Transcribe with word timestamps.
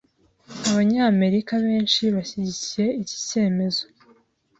Abanyamerika 0.69 1.53
benshi 1.65 2.03
bashyigikiye 2.15 2.87
iki 3.01 3.17
cyemezo. 3.27 3.83